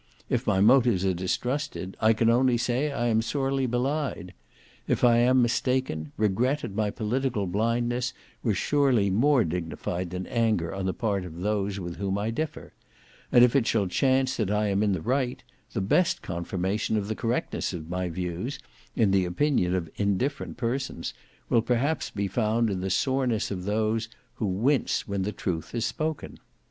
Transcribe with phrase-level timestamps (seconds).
[0.29, 4.33] If my motives are distrusted, I can only say, I am sorely belied.
[4.87, 8.11] If I am mistaken, regret at my political blindness
[8.41, 12.73] were surely more dignified than anger on the part of those with whom I differ;
[13.31, 15.43] and if it shall chance that I am in the right,
[15.73, 18.57] the best confirmation of the correctness of my views,
[18.95, 21.13] in the opinion of indifferent persons,
[21.47, 25.85] will perhaps be found in the soreness of those, who wince when the truth is
[25.85, 26.39] spoken.